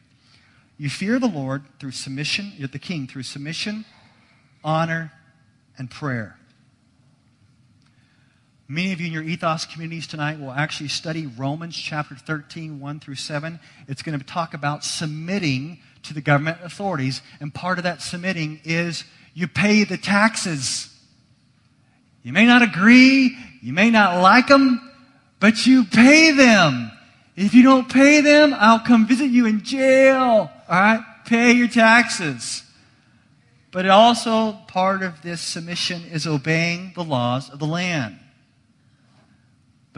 [0.79, 3.85] You fear the Lord through submission, the king through submission,
[4.65, 5.13] honor,
[5.77, 6.38] and prayer.
[8.71, 13.01] Many of you in your ethos communities tonight will actually study Romans chapter 13, 1
[13.01, 13.59] through 7.
[13.87, 17.23] It's going to talk about submitting to the government authorities.
[17.41, 20.95] And part of that submitting is you pay the taxes.
[22.23, 24.83] You may not agree, you may not like them,
[25.41, 26.91] but you pay them.
[27.37, 30.51] If you don't pay them, I'll come visit you in jail.
[30.69, 31.03] All right?
[31.25, 32.65] Pay your taxes.
[33.71, 38.19] But also, part of this submission is obeying the laws of the land.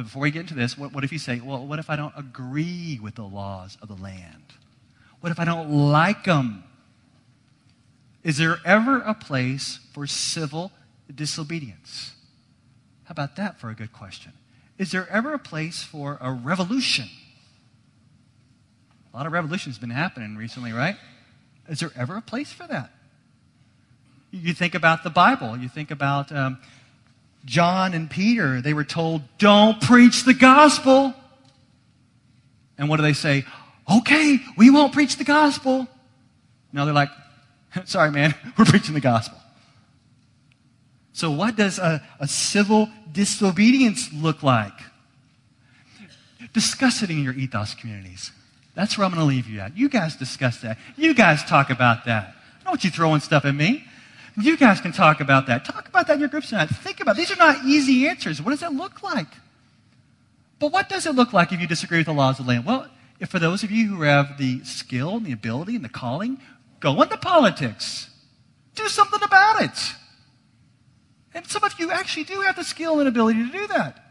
[0.01, 1.97] But before we get into this, what, what if you say, well, what if I
[1.97, 4.45] don't agree with the laws of the land?
[5.21, 6.65] What if I don't like them?
[8.25, 10.73] Is there ever a place for civil
[11.15, 12.15] disobedience?
[13.05, 14.33] How about that for a good question?
[14.79, 17.11] Is there ever a place for a revolution?
[19.13, 20.97] A lot of revolutions been happening recently, right?
[21.69, 22.91] Is there ever a place for that?
[24.31, 25.59] You think about the Bible.
[25.59, 26.57] You think about um,
[27.45, 31.15] John and Peter, they were told, don't preach the gospel.
[32.79, 33.45] And what do they say?
[33.91, 35.89] Okay, we won't preach the gospel.
[36.73, 37.11] Now they're like,
[37.85, 39.39] sorry, man, we're preaching the gospel.
[41.13, 44.73] So, what does a, a civil disobedience look like?
[46.53, 48.33] Discuss it in your ethos communities.
[48.75, 49.77] That's where I'm going to leave you at.
[49.77, 50.79] You guys discuss that.
[50.97, 52.35] You guys talk about that.
[52.61, 53.85] I don't want you throwing stuff at me.
[54.39, 55.65] You guys can talk about that.
[55.65, 56.67] Talk about that in your groups tonight.
[56.67, 57.19] Think about it.
[57.19, 58.41] These are not easy answers.
[58.41, 59.29] What does it look like?
[60.59, 62.67] But what does it look like if you disagree with the laws of the land?
[62.67, 62.87] Well,
[63.29, 66.41] for those of you who have the skill and the ability and the calling,
[66.81, 68.11] go into politics.
[68.75, 69.95] Do something about it.
[71.35, 74.05] And some of you actually do have the skill and ability to do that.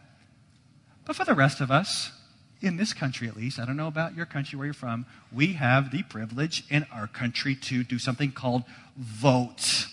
[1.06, 2.12] But for the rest of us,
[2.62, 5.54] in this country at least, I don't know about your country where you're from, we
[5.54, 8.64] have the privilege in our country to do something called
[8.98, 9.88] vote.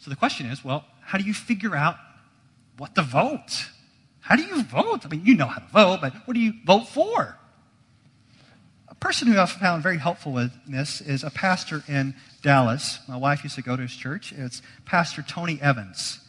[0.00, 1.96] So the question is well, how do you figure out
[2.76, 3.68] what to vote?
[4.20, 5.04] How do you vote?
[5.04, 7.36] I mean, you know how to vote, but what do you vote for?
[8.88, 12.98] A person who I've found very helpful with this is a pastor in Dallas.
[13.08, 14.32] My wife used to go to his church.
[14.32, 16.20] It's Pastor Tony Evans.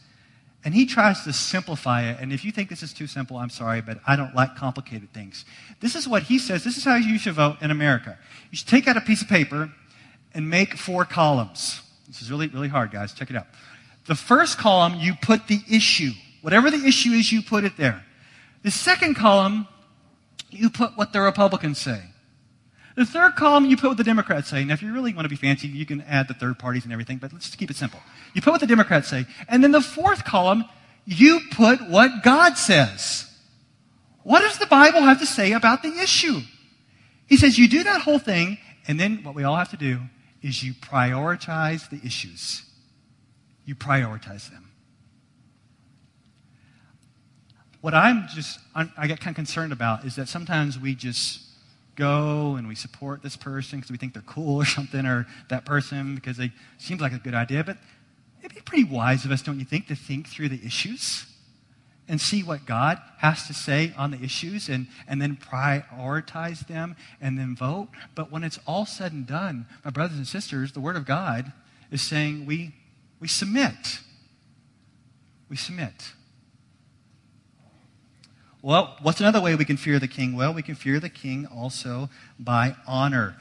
[0.64, 2.18] And he tries to simplify it.
[2.20, 5.12] And if you think this is too simple, I'm sorry, but I don't like complicated
[5.12, 5.44] things.
[5.80, 6.62] This is what he says.
[6.62, 8.16] This is how you should vote in America.
[8.50, 9.72] You should take out a piece of paper
[10.32, 11.82] and make four columns.
[12.12, 13.14] This is really, really hard, guys.
[13.14, 13.46] Check it out.
[14.06, 16.10] The first column, you put the issue.
[16.42, 18.04] Whatever the issue is, you put it there.
[18.62, 19.66] The second column,
[20.50, 22.02] you put what the Republicans say.
[22.96, 24.62] The third column, you put what the Democrats say.
[24.62, 26.92] Now, if you really want to be fancy, you can add the third parties and
[26.92, 28.00] everything, but let's just keep it simple.
[28.34, 29.24] You put what the Democrats say.
[29.48, 30.66] And then the fourth column,
[31.06, 33.26] you put what God says.
[34.22, 36.40] What does the Bible have to say about the issue?
[37.26, 40.00] He says you do that whole thing, and then what we all have to do
[40.42, 42.62] is you prioritize the issues.
[43.64, 44.70] You prioritize them.
[47.80, 51.42] What I'm just, I get kind of concerned about is that sometimes we just
[51.96, 55.64] go and we support this person because we think they're cool or something, or that
[55.64, 57.64] person because they seems like a good idea.
[57.64, 57.78] But
[58.40, 61.26] it'd be pretty wise of us, don't you think, to think through the issues
[62.12, 66.94] and see what God has to say on the issues and, and then prioritize them
[67.22, 67.88] and then vote.
[68.14, 71.54] But when it's all said and done, my brothers and sisters, the Word of God
[71.90, 72.74] is saying we,
[73.18, 74.00] we submit.
[75.48, 76.12] We submit.
[78.60, 80.36] Well, what's another way we can fear the king?
[80.36, 83.36] Well, we can fear the king also by honor.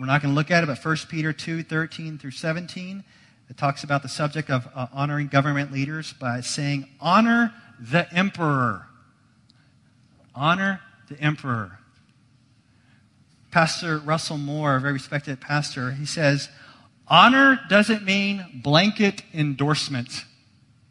[0.00, 3.04] We're not going to look at it, but 1 Peter 2 13 through 17,
[3.48, 8.86] it talks about the subject of uh, honoring government leaders by saying, Honor the emperor.
[10.34, 11.78] Honor the emperor.
[13.50, 16.48] Pastor Russell Moore, a very respected pastor, he says,
[17.06, 20.24] Honor doesn't mean blanket endorsement.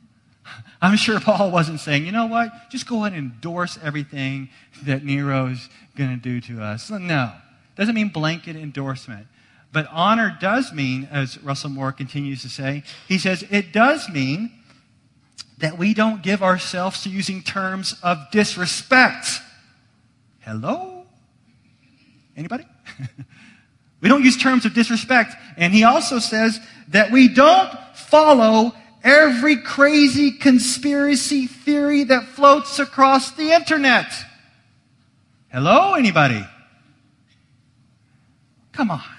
[0.82, 4.50] I'm sure Paul wasn't saying, you know what, just go ahead and endorse everything
[4.84, 6.90] that Nero's going to do to us.
[6.90, 7.34] No,
[7.76, 9.28] doesn't mean blanket endorsement.
[9.74, 14.52] But honor does mean, as Russell Moore continues to say, he says, it does mean
[15.58, 19.28] that we don't give ourselves to using terms of disrespect.
[20.42, 21.06] Hello?
[22.38, 22.68] Anybody?
[24.02, 25.34] we don't use terms of disrespect.
[25.58, 26.60] And he also says
[26.90, 34.14] that we don't follow every crazy conspiracy theory that floats across the internet.
[35.52, 36.46] Hello, anybody?
[38.72, 39.13] Come on.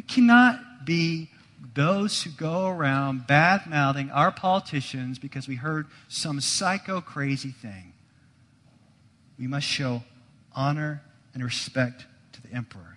[0.00, 1.28] We cannot be
[1.74, 7.92] those who go around bad mouthing our politicians because we heard some psycho crazy thing.
[9.38, 10.02] We must show
[10.56, 11.02] honor
[11.34, 12.96] and respect to the emperor.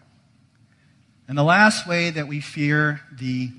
[1.27, 3.49] And the last way that we fear the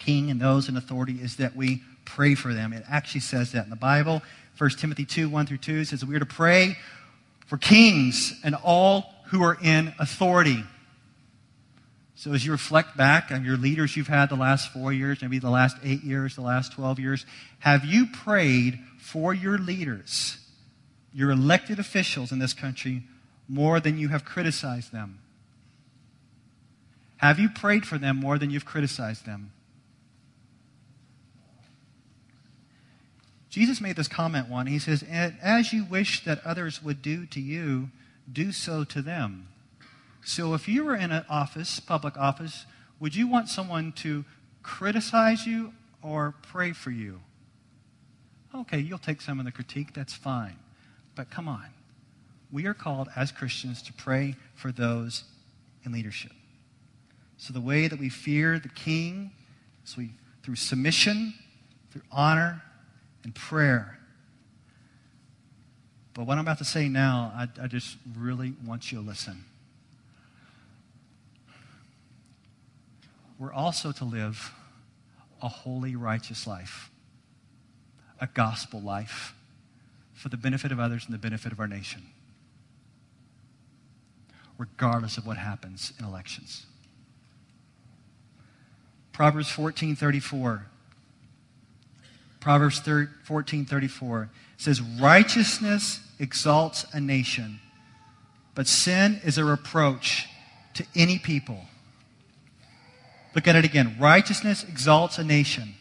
[0.00, 2.72] king and those in authority is that we pray for them.
[2.72, 4.22] It actually says that in the Bible.
[4.58, 6.76] 1 Timothy 2 1 through 2 says we are to pray
[7.46, 10.64] for kings and all who are in authority.
[12.18, 15.38] So, as you reflect back on your leaders you've had the last four years, maybe
[15.38, 17.26] the last eight years, the last 12 years,
[17.58, 20.38] have you prayed for your leaders,
[21.12, 23.02] your elected officials in this country,
[23.48, 25.18] more than you have criticized them?
[27.18, 29.52] Have you prayed for them more than you've criticized them?
[33.50, 34.66] Jesus made this comment one.
[34.66, 37.90] He says, As you wish that others would do to you,
[38.30, 39.48] do so to them.
[40.26, 42.66] So if you were in an office, public office,
[42.98, 44.24] would you want someone to
[44.60, 47.20] criticize you or pray for you?
[48.52, 50.56] Okay, you'll take some of the critique, that's fine.
[51.14, 51.66] But come on.
[52.50, 55.22] We are called as Christians to pray for those
[55.84, 56.32] in leadership.
[57.36, 59.30] So the way that we fear the king
[59.84, 60.10] is we
[60.42, 61.34] through submission,
[61.92, 62.62] through honor,
[63.22, 63.96] and prayer.
[66.14, 69.44] But what I'm about to say now, I, I just really want you to listen.
[73.38, 74.52] We're also to live
[75.42, 76.90] a holy, righteous life,
[78.20, 79.34] a gospel life
[80.14, 82.02] for the benefit of others and the benefit of our nation,
[84.56, 86.66] regardless of what happens in elections.
[89.12, 90.62] Proverbs 14:34
[92.46, 92.78] Proverbs
[93.24, 97.58] 14 34 says, Righteousness exalts a nation,
[98.54, 100.28] but sin is a reproach
[100.74, 101.64] to any people.
[103.36, 103.96] Look at it again.
[104.00, 105.74] Righteousness exalts a nation,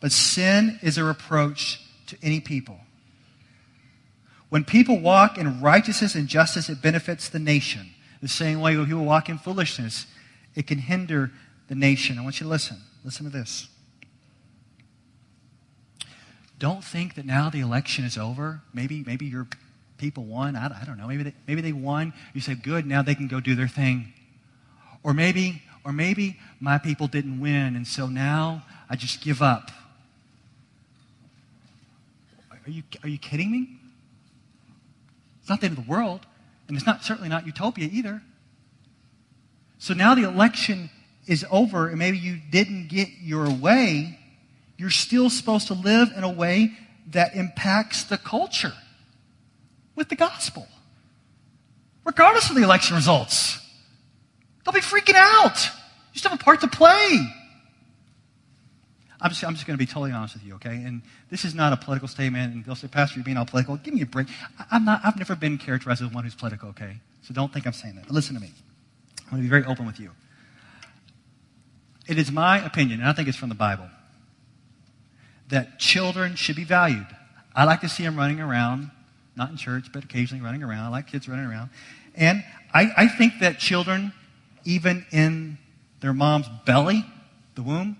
[0.00, 2.80] but sin is a reproach to any people.
[4.48, 7.90] When people walk in righteousness and justice, it benefits the nation.
[8.20, 10.06] The same way when people walk in foolishness,
[10.56, 11.30] it can hinder
[11.68, 12.18] the nation.
[12.18, 12.78] I want you to listen.
[13.04, 13.68] Listen to this.
[16.58, 18.60] Don't think that now the election is over.
[18.72, 19.46] Maybe, maybe your
[19.98, 20.56] people won.
[20.56, 21.06] I, I don't know.
[21.06, 22.12] Maybe they, maybe they won.
[22.32, 24.12] You say, good, now they can go do their thing.
[25.04, 29.70] Or maybe, or maybe my people didn't win, and so now I just give up.
[32.50, 33.68] Are you, are you kidding me?
[35.40, 36.26] It's not the end of the world,
[36.66, 38.22] and it's not certainly not utopia either.
[39.78, 40.88] So now the election
[41.26, 44.18] is over and maybe you didn't get your way,
[44.76, 46.72] you're still supposed to live in a way
[47.10, 48.72] that impacts the culture
[49.94, 50.66] with the gospel,
[52.04, 53.60] regardless of the election results.
[54.64, 55.64] Don't be freaking out.
[56.12, 57.20] You still have a part to play.
[59.20, 60.74] I'm just, I'm just going to be totally honest with you, okay?
[60.74, 61.00] And
[61.30, 63.76] this is not a political statement, and they'll say, Pastor, you're being all political.
[63.76, 64.26] Give me a break.
[64.58, 66.96] I, am not, I've never been characterized as one who's political, okay?
[67.22, 68.06] So don't think I'm saying that.
[68.06, 68.52] But listen to me.
[69.22, 70.10] I'm going to be very open with you.
[72.06, 73.88] It is my opinion, and I think it's from the Bible,
[75.48, 77.06] that children should be valued.
[77.54, 78.90] I like to see them running around,
[79.36, 80.84] not in church, but occasionally running around.
[80.84, 81.70] I like kids running around.
[82.14, 82.44] And
[82.74, 84.12] I, I think that children,
[84.64, 85.58] even in
[86.00, 87.04] their mom's belly,
[87.54, 87.96] the womb,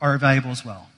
[0.00, 0.88] are valuable as well.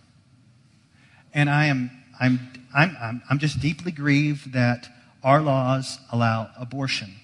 [1.32, 2.40] And I am, I'm,
[2.74, 4.88] I'm, I'm, I'm just deeply grieved that
[5.22, 7.14] our laws allow abortion.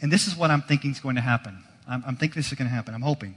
[0.00, 1.62] And this is what I'm thinking is going to happen.
[1.88, 2.94] I'm, I'm thinking this is going to happen.
[2.94, 3.36] I'm hoping.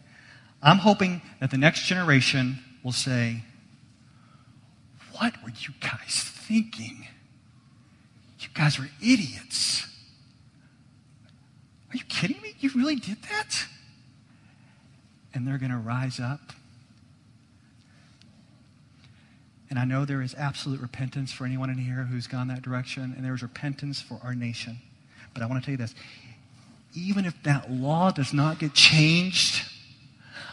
[0.61, 3.43] I'm hoping that the next generation will say,
[5.19, 7.07] What were you guys thinking?
[8.39, 9.87] You guys were idiots.
[11.95, 12.53] Are you kidding me?
[12.59, 13.67] You really did that?
[15.33, 16.41] And they're going to rise up.
[19.69, 23.13] And I know there is absolute repentance for anyone in here who's gone that direction,
[23.15, 24.79] and there is repentance for our nation.
[25.33, 25.95] But I want to tell you this
[26.95, 29.63] even if that law does not get changed,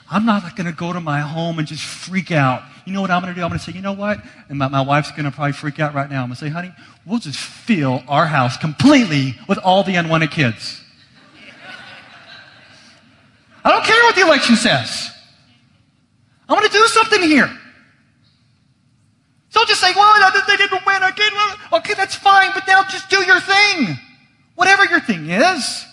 [0.08, 2.62] I'm not going to go to my home and just freak out.
[2.86, 3.42] You know what I'm going to do?
[3.42, 4.18] I'm going to say, you know what?
[4.48, 6.22] And my, my wife's going to probably freak out right now.
[6.22, 6.72] I'm going to say, honey,
[7.04, 10.82] we'll just fill our house completely with all the unwanted kids.
[13.64, 15.10] I don't care what the election says.
[16.48, 17.50] I'm going to do something here.
[19.52, 21.02] Don't just say, well, they didn't win.
[21.04, 21.28] Okay,
[21.72, 23.98] okay, that's fine, but now just do your thing.
[24.54, 25.86] Whatever your thing is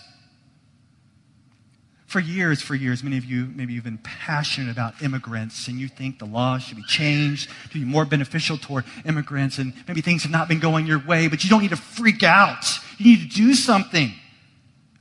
[2.10, 5.86] for years, for years, many of you, maybe you've been passionate about immigrants and you
[5.86, 10.24] think the laws should be changed to be more beneficial toward immigrants and maybe things
[10.24, 12.64] have not been going your way, but you don't need to freak out.
[12.98, 14.12] You need to do something.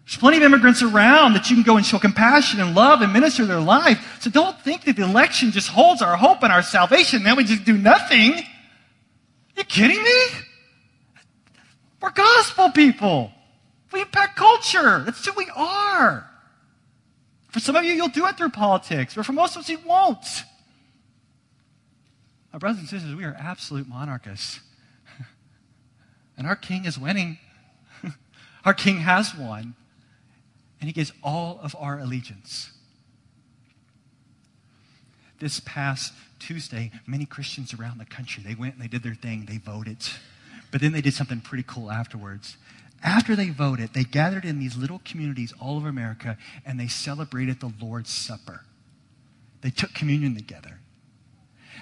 [0.10, 3.14] There's plenty of immigrants around that you can go and show compassion and love and
[3.14, 4.18] minister their life.
[4.20, 7.44] So don't think that the election just holds our hope and our salvation, then we
[7.44, 8.34] just do nothing.
[8.34, 8.44] Are
[9.56, 10.26] you kidding me?
[12.02, 13.32] We're gospel people.
[13.94, 15.04] We impact culture.
[15.06, 16.28] That's who we are.
[17.50, 19.78] For some of you, you'll do it through politics, but for most of us, you
[19.86, 20.26] won't.
[22.52, 24.60] My brothers and sisters, we are absolute monarchists.
[26.36, 27.38] and our king is winning.
[28.66, 29.76] our king has won.
[30.80, 32.72] And he gives all of our allegiance.
[35.40, 39.46] This past Tuesday, many Christians around the country, they went and they did their thing.
[39.46, 39.98] They voted.
[40.72, 42.58] But then they did something pretty cool afterwards
[43.04, 47.60] after they voted, they gathered in these little communities all over America and they celebrated
[47.60, 48.66] the Lord's Supper.
[49.62, 50.80] They took communion together.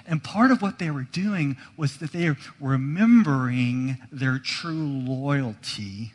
[0.06, 6.12] And part of what they were doing was that they were remembering their true loyalty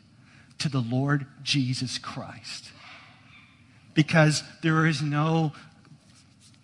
[0.64, 2.70] to the Lord Jesus Christ.
[3.92, 5.52] Because there is no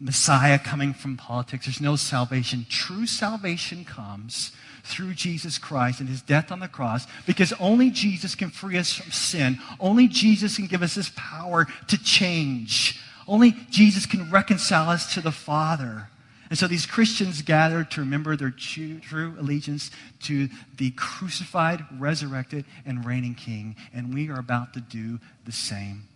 [0.00, 2.64] Messiah coming from politics, there's no salvation.
[2.70, 4.52] True salvation comes
[4.84, 8.90] through Jesus Christ and his death on the cross because only Jesus can free us
[8.94, 9.58] from sin.
[9.78, 12.98] Only Jesus can give us this power to change.
[13.28, 16.08] Only Jesus can reconcile us to the Father.
[16.50, 19.90] And so these Christians gathered to remember their true allegiance
[20.24, 23.76] to the crucified, resurrected, and reigning King.
[23.94, 26.08] And we are about to do the same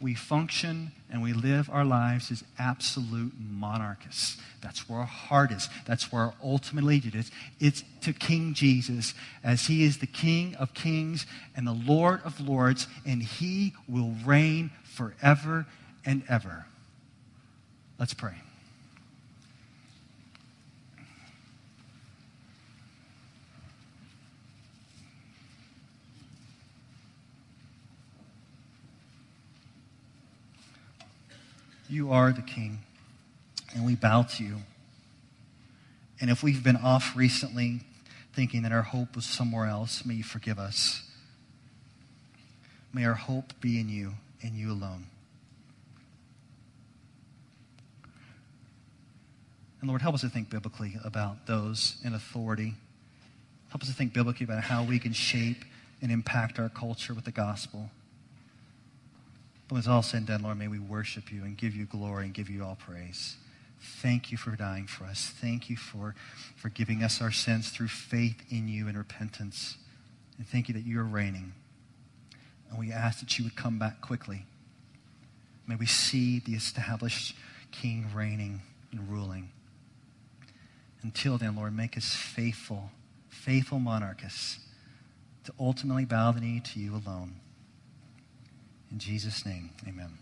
[0.00, 4.36] we function and we live our lives as absolute monarchists.
[4.60, 5.68] That's where our heart is.
[5.86, 7.30] That's where our ultimate allegiance is.
[7.60, 12.40] It's to King Jesus, as he is the King of kings and the Lord of
[12.40, 15.66] lords, and he will reign forever
[16.04, 16.66] and ever.
[17.98, 18.34] Let's pray.
[31.88, 32.80] You are the King,
[33.74, 34.56] and we bow to you.
[36.20, 37.80] And if we've been off recently
[38.34, 41.02] thinking that our hope was somewhere else, may you forgive us.
[42.92, 45.06] May our hope be in you and you alone.
[49.80, 52.74] And Lord, help us to think biblically about those in authority.
[53.68, 55.64] Help us to think biblically about how we can shape
[56.00, 57.90] and impact our culture with the gospel.
[59.68, 62.24] But it's all said and done, Lord, may we worship you and give you glory
[62.24, 63.36] and give you all praise.
[63.80, 65.32] Thank you for dying for us.
[65.40, 66.14] Thank you for
[66.56, 69.76] forgiving us our sins through faith in you and repentance.
[70.38, 71.52] And thank you that you are reigning.
[72.70, 74.46] And we ask that you would come back quickly
[75.66, 77.34] May we see the established
[77.72, 78.62] king reigning
[78.92, 79.50] and ruling.
[81.02, 82.90] Until then, Lord, make us faithful,
[83.28, 84.58] faithful monarchists
[85.44, 87.36] to ultimately bow the knee to you alone.
[88.90, 90.18] In Jesus' name, amen.